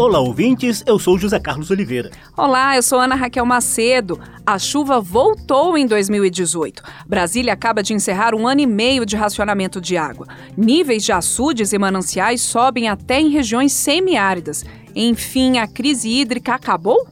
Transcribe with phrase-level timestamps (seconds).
[0.00, 0.82] Olá, ouvintes.
[0.86, 2.10] Eu sou José Carlos Oliveira.
[2.34, 4.18] Olá, eu sou Ana Raquel Macedo.
[4.46, 6.82] A chuva voltou em 2018.
[7.06, 10.26] Brasília acaba de encerrar um ano e meio de racionamento de água.
[10.56, 14.64] Níveis de açudes e mananciais sobem até em regiões semiáridas.
[14.96, 17.06] Enfim, a crise hídrica acabou?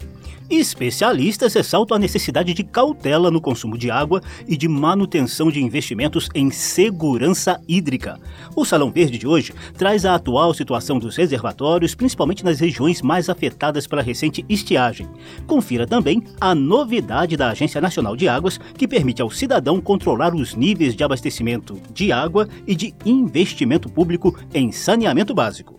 [0.50, 6.30] Especialistas ressaltam a necessidade de cautela no consumo de água e de manutenção de investimentos
[6.34, 8.18] em segurança hídrica.
[8.56, 13.28] O Salão Verde de hoje traz a atual situação dos reservatórios, principalmente nas regiões mais
[13.28, 15.06] afetadas pela recente estiagem.
[15.46, 20.54] Confira também a novidade da Agência Nacional de Águas, que permite ao cidadão controlar os
[20.54, 25.78] níveis de abastecimento de água e de investimento público em saneamento básico.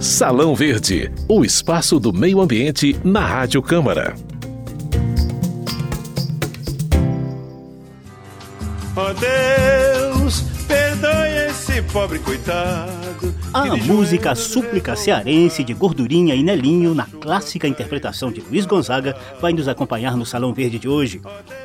[0.00, 4.14] Salão Verde, o espaço do meio ambiente na Rádio Câmara.
[8.96, 13.34] Oh Deus, perdoe esse pobre coitado.
[13.52, 19.52] A música Súplica Cearense de Gordurinha e Nelinho, na clássica interpretação de Luiz Gonzaga, vai
[19.52, 21.20] nos acompanhar no Salão Verde de hoje.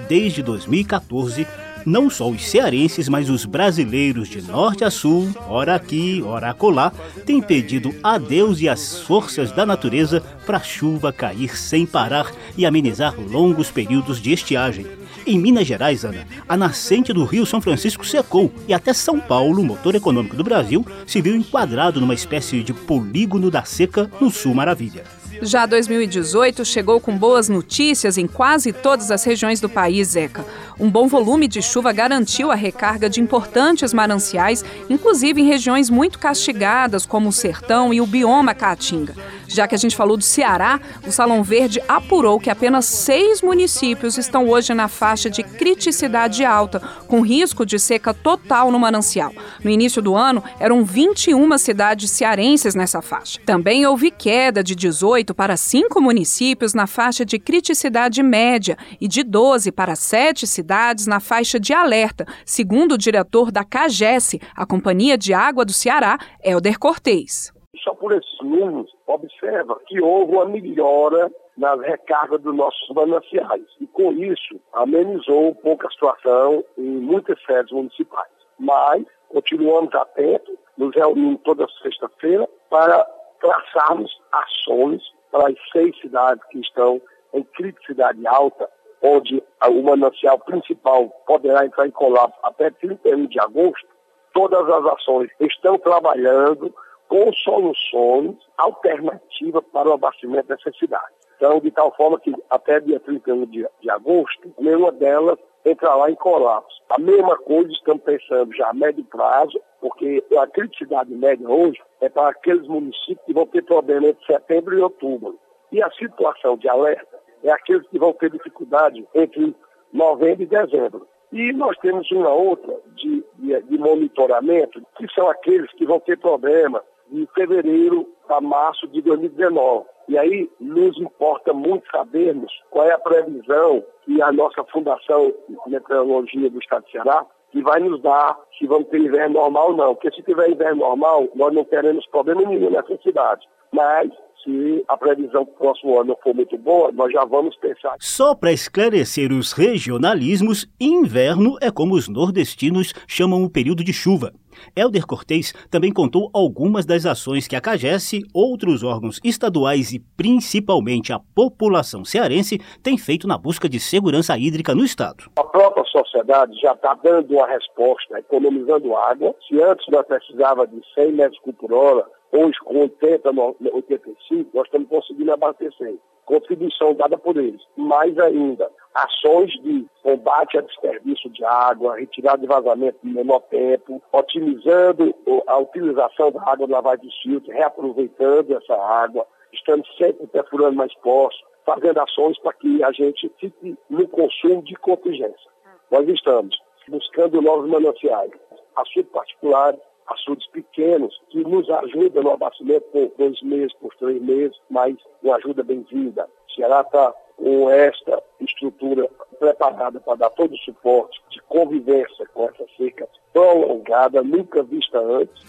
[0.09, 1.48] Desde 2014,
[1.86, 6.91] não só os cearenses, mas os brasileiros de norte a sul, ora aqui, ora acolá,
[7.25, 12.31] têm pedido a Deus e às forças da natureza para a chuva cair sem parar
[12.58, 14.86] e amenizar longos períodos de estiagem.
[15.28, 19.63] Em Minas Gerais, Ana, a nascente do Rio São Francisco secou e até São Paulo,
[19.63, 24.53] motor econômico do Brasil, se viu enquadrado numa espécie de polígono da seca no Sul
[24.53, 25.03] Maravilha.
[25.41, 30.45] Já 2018 chegou com boas notícias em quase todas as regiões do país, Zeca.
[30.80, 36.19] Um bom volume de chuva garantiu a recarga de importantes mananciais, inclusive em regiões muito
[36.19, 39.16] castigadas, como o Sertão e o bioma Caatinga.
[39.48, 44.18] Já que a gente falou do Ceará, o Salão Verde apurou que apenas seis municípios
[44.18, 49.32] estão hoje na faixa de criticidade alta, com risco de seca total no manancial.
[49.64, 53.40] No início do ano, eram 21 cidades cearenses nessa faixa.
[53.46, 59.24] Também houve queda de 18 para 5 municípios na faixa de criticidade média e de
[59.24, 65.18] 12 para 7 cidades na faixa de alerta, segundo o diretor da CAGES, a Companhia
[65.18, 67.55] de Água do Ceará, Helder Cortez.
[67.85, 73.63] Só por esses números, observa que houve uma melhora nas recargas dos nossos mananciais.
[73.79, 78.31] E com isso, amenizou um pouco a situação em muitas sedes municipais.
[78.57, 83.06] Mas continuamos atentos, nos reunimos toda sexta-feira para
[83.40, 87.00] traçarmos ações para as seis cidades que estão
[87.34, 88.68] em criticidade alta,
[89.03, 93.88] onde o manancial principal poderá entrar em colapso até 31 de agosto.
[94.34, 96.74] Todas as ações estão trabalhando
[97.08, 101.16] com soluções alternativas para o abastecimento dessas cidades.
[101.38, 106.16] Então, de tal forma que até dia 31 de, de agosto, nenhuma delas entrará em
[106.16, 106.82] colapso.
[106.90, 112.08] A mesma coisa estamos pensando já a médio prazo, porque a criticidade média hoje é
[112.08, 115.40] para aqueles municípios que vão ter problema entre setembro e outubro.
[115.72, 119.56] E a situação de alerta é aqueles que vão ter dificuldade entre
[119.92, 121.08] novembro e dezembro.
[121.32, 126.18] E nós temos uma outra de, de, de monitoramento, que são aqueles que vão ter
[126.18, 129.86] problema de fevereiro a março de 2019.
[130.08, 135.58] E aí nos importa muito sabermos qual é a previsão que a nossa Fundação de
[135.72, 139.78] Meteorologia do Estado de Ceará que vai nos dar se vamos ter inverno normal ou
[139.78, 139.96] não.
[139.96, 143.48] Porque se tiver inverno normal, nós não teremos problema nenhum nessa cidade.
[143.72, 144.12] Mas
[144.45, 147.95] se a previsão para o próximo ano for muito boa, nós já vamos pensar.
[148.00, 154.31] Só para esclarecer os regionalismos, inverno é como os nordestinos chamam o período de chuva.
[154.75, 161.12] Helder Cortez também contou algumas das ações que a CAGES, outros órgãos estaduais e principalmente
[161.12, 165.25] a população cearense têm feito na busca de segurança hídrica no estado.
[165.38, 169.35] A própria sociedade já está dando uma resposta, economizando água.
[169.47, 173.29] Se antes nós precisava de 100 metros por hora, hoje com 80,
[173.73, 175.96] 85, nós estamos conseguindo abastecer.
[176.25, 177.62] Contribuição dada por eles.
[177.78, 184.01] Mais ainda, ações de combate a desperdício de água, retirada de vazamento em menor tempo,
[184.12, 185.13] otimizando
[185.45, 191.44] a utilização da água do lavagem filtro, reaproveitando essa água, estamos sempre perfurando mais poços,
[191.65, 195.51] fazendo ações para que a gente fique no consumo de contingência.
[195.92, 196.57] Nós estamos
[196.88, 198.31] buscando novos mananciais,
[198.75, 204.57] assuntos particulares, açudes pequenos que nos ajudam no abastecimento por dois meses, por três meses,
[204.69, 206.28] mas uma ajuda bem-vinda.
[206.56, 209.10] Ceará está com esta estrutura
[209.40, 215.44] preparada para dar todo o suporte de convivência com essa seca prolongada, nunca vista antes.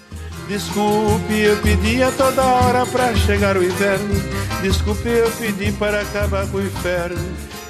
[0.49, 4.15] Desculpe, eu pedi a toda hora para chegar o inverno.
[4.63, 7.66] Desculpe, eu pedi para acabar com o inferno.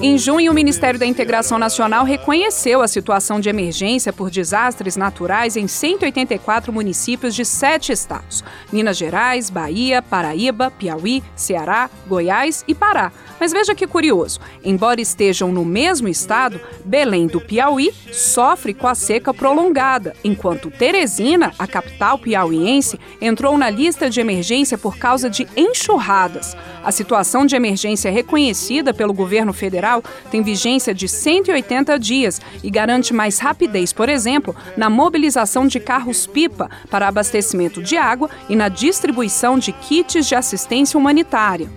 [0.00, 5.56] Em junho, o Ministério da Integração Nacional reconheceu a situação de emergência por desastres naturais
[5.56, 13.10] em 184 municípios de sete estados: Minas Gerais, Bahia, Paraíba, Piauí, Ceará, Goiás e Pará.
[13.40, 18.94] Mas veja que curioso: embora estejam no mesmo estado, Belém do Piauí sofre com a
[18.94, 25.48] seca prolongada, enquanto Teresina, a capital piauiense, entrou na lista de emergência por causa de
[25.56, 26.56] enxurradas.
[26.84, 33.14] A situação de emergência reconhecida pelo governo federal tem vigência de 180 dias e garante
[33.14, 39.58] mais rapidez, por exemplo, na mobilização de carros-pipa para abastecimento de água e na distribuição
[39.58, 41.70] de kits de assistência humanitária.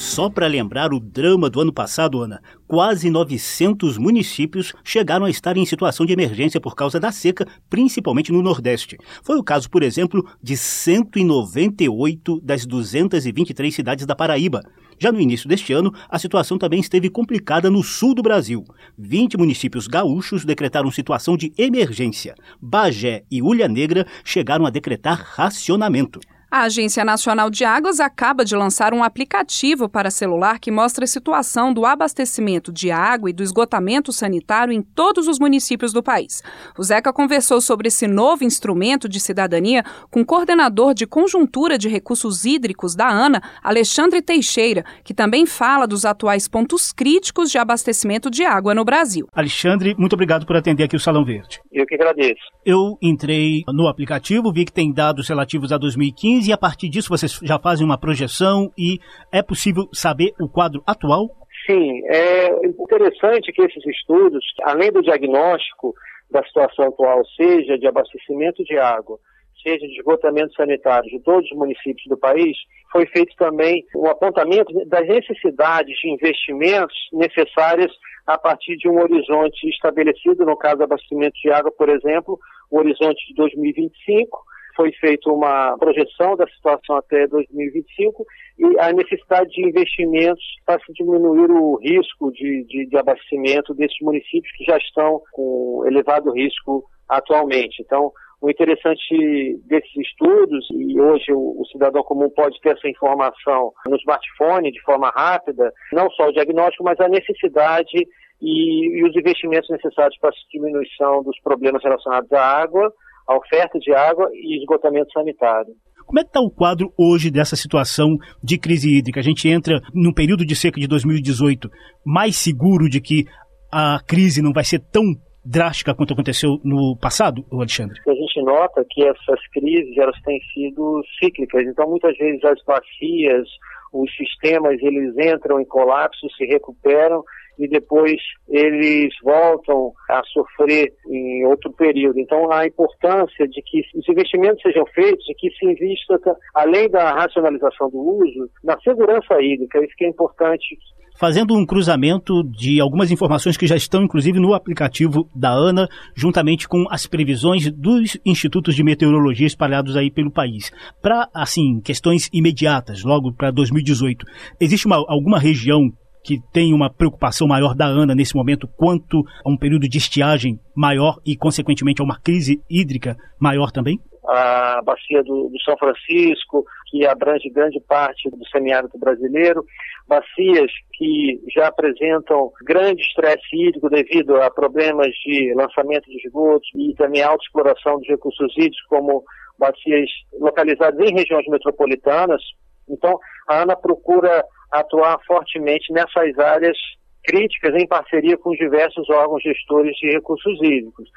[0.00, 5.58] Só para lembrar o drama do ano passado, Ana, quase 900 municípios chegaram a estar
[5.58, 8.96] em situação de emergência por causa da seca, principalmente no Nordeste.
[9.22, 14.62] Foi o caso, por exemplo, de 198 das 223 cidades da Paraíba.
[14.98, 18.64] Já no início deste ano, a situação também esteve complicada no sul do Brasil.
[18.96, 22.34] 20 municípios gaúchos decretaram situação de emergência.
[22.58, 26.20] Bagé e Ulha Negra chegaram a decretar racionamento.
[26.52, 31.06] A Agência Nacional de Águas acaba de lançar um aplicativo para celular que mostra a
[31.06, 36.42] situação do abastecimento de água e do esgotamento sanitário em todos os municípios do país.
[36.76, 41.88] O Zeca conversou sobre esse novo instrumento de cidadania com o coordenador de conjuntura de
[41.88, 48.28] recursos hídricos da ANA, Alexandre Teixeira, que também fala dos atuais pontos críticos de abastecimento
[48.28, 49.28] de água no Brasil.
[49.32, 51.60] Alexandre, muito obrigado por atender aqui o Salão Verde.
[51.70, 52.42] Eu que agradeço.
[52.66, 57.08] Eu entrei no aplicativo, vi que tem dados relativos a 2015 e a partir disso
[57.08, 58.98] vocês já fazem uma projeção e
[59.32, 61.28] é possível saber o quadro atual?
[61.66, 65.94] Sim, é interessante que esses estudos, além do diagnóstico
[66.30, 69.18] da situação atual, seja de abastecimento de água,
[69.62, 72.56] seja de esgotamento sanitário de todos os municípios do país,
[72.92, 77.92] foi feito também um apontamento das necessidades de investimentos necessárias
[78.26, 82.38] a partir de um horizonte estabelecido, no caso do abastecimento de água, por exemplo,
[82.70, 84.38] o horizonte de 2025,
[84.74, 88.24] foi feita uma projeção da situação até 2025
[88.58, 93.98] e a necessidade de investimentos para se diminuir o risco de, de, de abastecimento desses
[94.00, 97.82] municípios que já estão com elevado risco atualmente.
[97.82, 103.96] Então, o interessante desses estudos, e hoje o, cidadão comum pode ter essa informação no
[103.96, 108.06] smartphone de forma rápida, não só o diagnóstico, mas a necessidade
[108.40, 112.90] e, e os investimentos necessários para a diminuição dos problemas relacionados à água,
[113.30, 115.72] a oferta de água e esgotamento sanitário.
[116.04, 119.20] Como é que está o quadro hoje dessa situação de crise hídrica?
[119.20, 121.70] A gente entra num período de seca de 2018
[122.04, 123.26] mais seguro de que
[123.72, 125.04] a crise não vai ser tão
[125.44, 128.00] drástica quanto aconteceu no passado, Alexandre?
[128.06, 133.46] A gente nota que essas crises elas têm sido cíclicas, então muitas vezes as bacias,
[133.92, 137.22] os sistemas, eles entram em colapso, se recuperam
[137.58, 138.16] e depois
[138.48, 142.18] eles voltam a sofrer em outro período.
[142.18, 146.18] Então, a importância de que os investimentos sejam feitos e que se invista,
[146.54, 149.78] além da racionalização do uso, na segurança hídrica.
[149.84, 150.76] Isso que é importante
[151.20, 155.86] fazendo um cruzamento de algumas informações que já estão, inclusive, no aplicativo da ANA,
[156.16, 160.72] juntamente com as previsões dos institutos de meteorologia espalhados aí pelo país.
[161.02, 164.24] Para, assim, questões imediatas, logo para 2018,
[164.58, 165.90] existe uma, alguma região
[166.24, 170.58] que tem uma preocupação maior da ANA nesse momento quanto a um período de estiagem
[170.74, 173.98] maior e, consequentemente, a uma crise hídrica maior também?
[174.28, 179.64] A bacia do, do São Francisco, que abrange grande parte do semiárido brasileiro,
[180.06, 186.94] bacias que já apresentam grande estresse hídrico devido a problemas de lançamento de esgotos e
[186.94, 189.24] também alta exploração dos recursos hídricos, como
[189.58, 192.42] bacias localizadas em regiões metropolitanas.
[192.88, 196.76] Então, a ANA procura atuar fortemente nessas áreas
[197.24, 201.08] críticas em parceria com diversos órgãos gestores de recursos hídricos.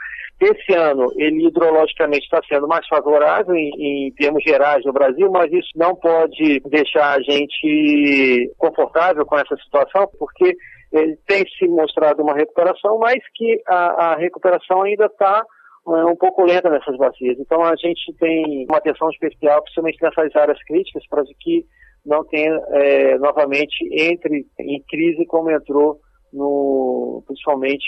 [0.42, 3.72] Esse ano, ele hidrologicamente está sendo mais favorável em,
[4.08, 9.56] em, termos gerais no Brasil, mas isso não pode deixar a gente confortável com essa
[9.58, 10.54] situação, porque
[10.92, 15.44] ele tem se mostrado uma recuperação, mas que a, a recuperação ainda está
[15.88, 17.38] é, um pouco lenta nessas bacias.
[17.40, 21.66] Então a gente tem uma atenção especial, principalmente nessas áreas críticas, para que
[22.06, 26.00] não tenha é, novamente entre em crise como entrou
[26.34, 27.86] no, principalmente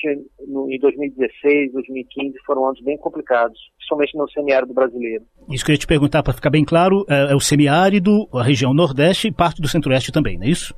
[0.47, 5.25] no, em 2016, 2015, foram anos bem complicados, principalmente no semiárido brasileiro.
[5.49, 8.43] Isso que eu ia te perguntar para ficar bem claro, é, é, o semiárido, a
[8.43, 10.75] região nordeste e parte do centro-oeste também, não é isso?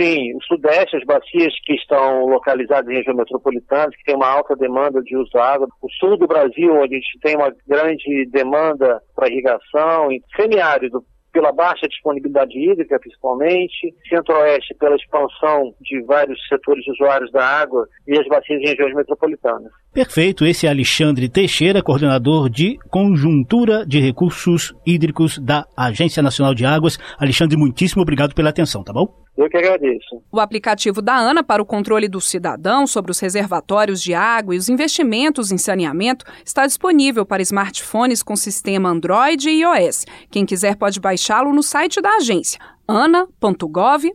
[0.00, 4.56] Sim, o sudeste, as bacias que estão localizadas em região metropolitana, que tem uma alta
[4.56, 5.68] demanda de uso da água.
[5.82, 11.04] O sul do Brasil, onde a gente tem uma grande demanda para irrigação, e semiárido,
[11.32, 18.18] pela baixa disponibilidade hídrica, principalmente, Centro-Oeste pela expansão de vários setores usuários da água e
[18.18, 19.70] as bacias em regiões metropolitanas.
[19.92, 26.64] Perfeito, esse é Alexandre Teixeira, coordenador de Conjuntura de Recursos Hídricos da Agência Nacional de
[26.64, 26.98] Águas.
[27.18, 29.08] Alexandre, muitíssimo obrigado pela atenção, tá bom?
[29.36, 30.22] Eu que agradeço.
[30.30, 34.58] O aplicativo da ANA para o controle do cidadão sobre os reservatórios de água e
[34.58, 40.04] os investimentos em saneamento está disponível para smartphones com sistema Android e iOS.
[40.30, 44.10] Quem quiser pode baixá-lo no site da agência ana.gov.br.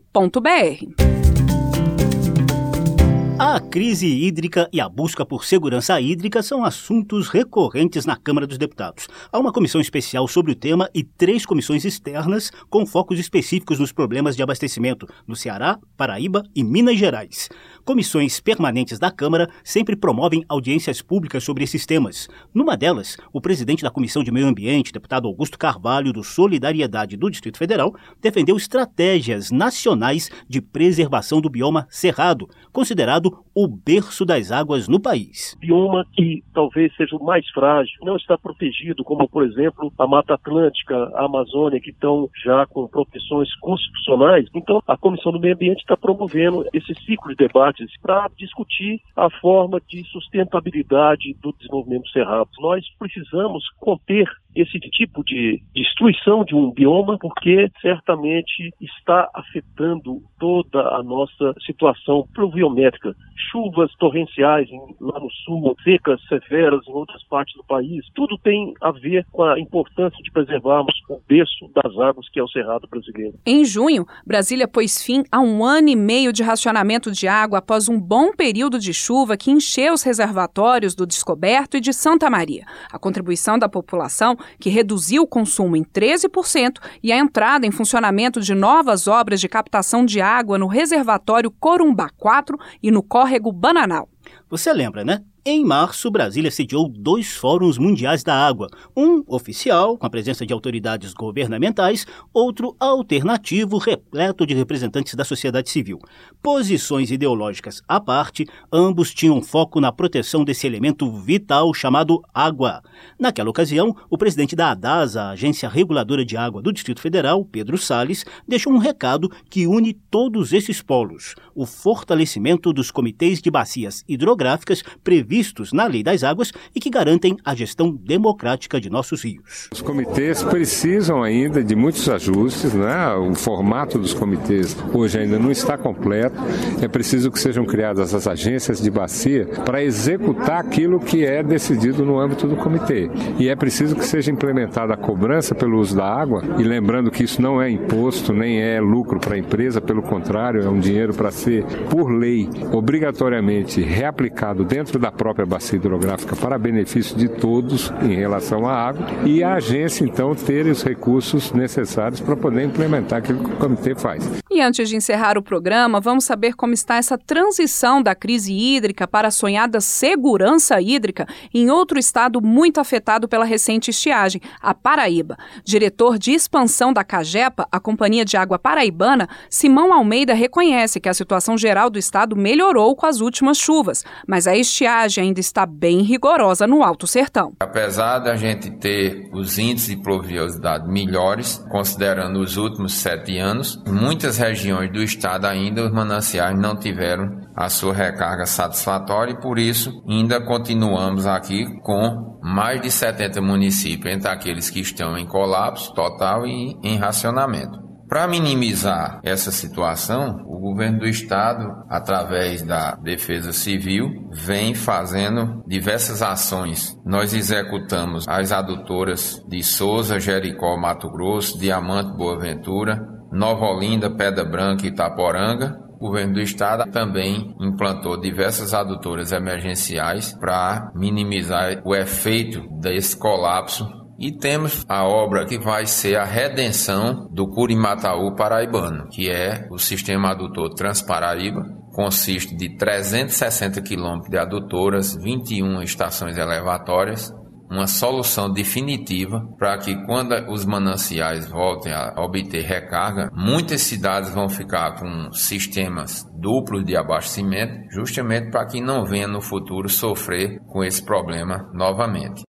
[3.47, 8.57] A crise hídrica e a busca por segurança hídrica são assuntos recorrentes na Câmara dos
[8.57, 9.07] Deputados.
[9.31, 13.91] Há uma comissão especial sobre o tema e três comissões externas com focos específicos nos
[13.91, 17.47] problemas de abastecimento no Ceará, Paraíba e Minas Gerais.
[17.85, 22.27] Comissões permanentes da Câmara sempre promovem audiências públicas sobre esses temas.
[22.51, 27.29] Numa delas, o presidente da Comissão de Meio Ambiente, deputado Augusto Carvalho, do Solidariedade do
[27.29, 34.87] Distrito Federal, defendeu estratégias nacionais de preservação do bioma cerrado, considerado o berço das águas
[34.87, 35.55] no país.
[35.59, 40.33] Bioma que talvez seja o mais frágil, não está protegido, como por exemplo a Mata
[40.33, 44.47] Atlântica, a Amazônia, que estão já com proteções constitucionais.
[44.55, 49.01] Então, a Comissão do Meio Ambiente está promovendo esse ciclo de debate debates para discutir
[49.15, 52.49] a forma de sustentabilidade do desenvolvimento cerrado.
[52.59, 60.79] Nós precisamos conter esse tipo de destruição de um bioma, porque certamente está afetando toda
[60.95, 63.15] a nossa situação pluviométrica.
[63.51, 64.69] Chuvas torrenciais
[64.99, 69.43] lá no sul, secas severas em outras partes do país, tudo tem a ver com
[69.43, 73.37] a importância de preservarmos o berço das águas, que é o Cerrado brasileiro.
[73.45, 77.89] Em junho, Brasília pôs fim a um ano e meio de racionamento de água após
[77.89, 82.65] um bom período de chuva que encheu os reservatórios do Descoberto e de Santa Maria.
[82.91, 88.39] A contribuição da população que reduziu o consumo em 13% e a entrada em funcionamento
[88.41, 94.09] de novas obras de captação de água no reservatório Corumbá 4 e no córrego Bananal.
[94.49, 95.23] Você lembra, né?
[95.47, 100.51] Em março, Brasília sediou dois fóruns mundiais da água, um oficial, com a presença de
[100.51, 105.99] autoridades governamentais, outro alternativo, repleto de representantes da sociedade civil.
[106.41, 112.81] Posições ideológicas à parte, ambos tinham foco na proteção desse elemento vital chamado água.
[113.19, 117.77] Naquela ocasião, o presidente da ADAS, a Agência Reguladora de Água do Distrito Federal, Pedro
[117.77, 124.03] Salles, deixou um recado que une todos esses polos: o fortalecimento dos comitês de bacias
[124.07, 129.23] hidrográficas previstos previstos na Lei das Águas e que garantem a gestão democrática de nossos
[129.23, 129.67] rios.
[129.71, 133.13] Os comitês precisam ainda de muitos ajustes, né?
[133.15, 136.37] o formato dos comitês hoje ainda não está completo.
[136.81, 142.05] É preciso que sejam criadas as agências de bacia para executar aquilo que é decidido
[142.05, 143.09] no âmbito do comitê.
[143.37, 147.23] E é preciso que seja implementada a cobrança pelo uso da água, e lembrando que
[147.23, 151.13] isso não é imposto, nem é lucro para a empresa, pelo contrário, é um dinheiro
[151.13, 157.91] para ser, por lei, obrigatoriamente reaplicado dentro da própria bacia hidrográfica para benefício de todos
[158.01, 163.19] em relação à água e a agência então ter os recursos necessários para poder implementar
[163.19, 164.29] aquilo que o comitê faz.
[164.51, 169.07] E antes de encerrar o programa, vamos saber como está essa transição da crise hídrica
[169.07, 175.37] para a sonhada segurança hídrica em outro estado muito afetado pela recente estiagem, a Paraíba.
[175.63, 181.13] Diretor de expansão da Cagepa, a Companhia de Água Paraibana, Simão Almeida reconhece que a
[181.13, 186.01] situação geral do estado melhorou com as últimas chuvas, mas a estiagem ainda está bem
[186.01, 187.53] rigorosa no Alto Sertão.
[187.59, 193.91] Apesar da gente ter os índices de pluviosidade melhores, considerando os últimos sete anos, em
[193.91, 199.57] muitas regiões do estado ainda os mananciais não tiveram a sua recarga satisfatória e por
[199.57, 205.93] isso ainda continuamos aqui com mais de 70 municípios entre aqueles que estão em colapso
[205.93, 207.84] total e em racionamento.
[208.07, 216.21] Para minimizar essa situação, o governo do estado, através da Defesa Civil, vem fazendo diversas
[216.21, 216.95] ações.
[217.03, 224.45] Nós executamos as adutoras de Souza, Jericó, Mato Grosso, Diamante, Boa Ventura, Nova Olinda, Pedra
[224.45, 231.95] Branca e Itaporanga, o governo do estado também implantou diversas adutoras emergenciais para minimizar o
[231.95, 239.07] efeito desse colapso e temos a obra que vai ser a redenção do Curimataú paraibano,
[239.09, 247.33] que é o sistema adutor Transparaíba, consiste de 360 quilômetros de adutoras, 21 estações elevatórias,
[247.69, 254.47] uma solução definitiva para que quando os mananciais voltem a obter recarga, muitas cidades vão
[254.47, 260.83] ficar com sistemas duplos de abastecimento, justamente para que não venha no futuro sofrer com
[260.83, 262.43] esse problema novamente.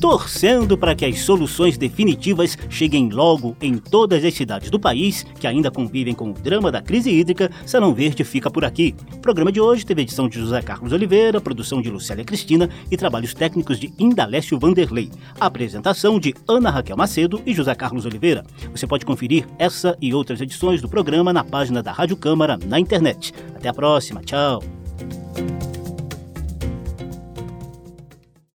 [0.00, 5.46] Torcendo para que as soluções definitivas cheguem logo em todas as cidades do país que
[5.46, 8.94] ainda convivem com o drama da crise hídrica, Salão Verde fica por aqui.
[9.12, 12.96] O programa de hoje teve edição de José Carlos Oliveira, produção de Lucélia Cristina e
[12.96, 15.10] trabalhos técnicos de Indalécio Vanderlei.
[15.38, 18.44] Apresentação de Ana Raquel Macedo e José Carlos Oliveira.
[18.70, 22.78] Você pode conferir essa e outras edições do programa na página da Rádio Câmara na
[22.78, 23.32] internet.
[23.54, 24.62] Até a próxima, tchau!